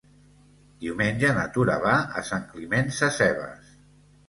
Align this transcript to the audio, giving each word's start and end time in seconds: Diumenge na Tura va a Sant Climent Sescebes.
Diumenge 0.85 1.33
na 1.35 1.43
Tura 1.59 1.77
va 1.85 1.93
a 1.99 2.25
Sant 2.31 2.49
Climent 2.55 2.93
Sescebes. 3.03 3.73